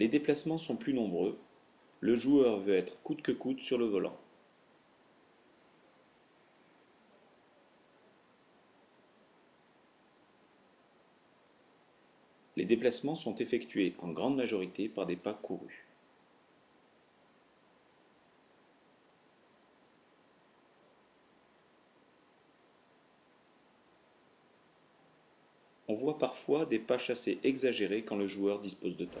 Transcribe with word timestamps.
Les 0.00 0.08
déplacements 0.08 0.56
sont 0.56 0.76
plus 0.76 0.94
nombreux, 0.94 1.38
le 2.00 2.14
joueur 2.14 2.58
veut 2.58 2.74
être 2.74 3.02
coûte 3.02 3.20
que 3.20 3.32
coûte 3.32 3.60
sur 3.60 3.76
le 3.76 3.84
volant. 3.84 4.16
Les 12.56 12.64
déplacements 12.64 13.14
sont 13.14 13.34
effectués 13.34 13.94
en 13.98 14.08
grande 14.08 14.36
majorité 14.36 14.88
par 14.88 15.04
des 15.04 15.16
pas 15.16 15.34
courus. 15.34 15.84
On 25.90 25.94
voit 25.94 26.18
parfois 26.18 26.66
des 26.66 26.78
pas 26.78 26.98
chassés 26.98 27.40
exagérés 27.42 28.04
quand 28.04 28.14
le 28.14 28.28
joueur 28.28 28.60
dispose 28.60 28.96
de 28.96 29.06
temps. 29.06 29.18